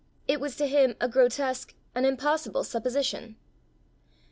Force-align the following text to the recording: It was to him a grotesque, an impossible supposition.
It 0.27 0.39
was 0.39 0.55
to 0.55 0.65
him 0.65 0.95
a 0.99 1.07
grotesque, 1.07 1.75
an 1.93 2.05
impossible 2.05 2.63
supposition. 2.63 3.35